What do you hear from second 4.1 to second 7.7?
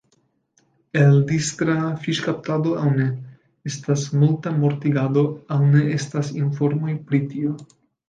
multa mortigado aŭ ne estas informoj pri tio.